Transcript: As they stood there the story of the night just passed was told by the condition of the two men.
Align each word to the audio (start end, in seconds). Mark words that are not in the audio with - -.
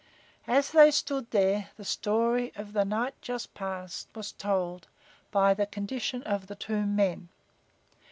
As 0.47 0.71
they 0.71 0.89
stood 0.89 1.29
there 1.29 1.69
the 1.77 1.85
story 1.85 2.51
of 2.55 2.73
the 2.73 2.83
night 2.83 3.13
just 3.21 3.53
passed 3.53 4.07
was 4.15 4.31
told 4.31 4.87
by 5.29 5.53
the 5.53 5.67
condition 5.67 6.23
of 6.23 6.47
the 6.47 6.55
two 6.55 6.87
men. 6.87 7.29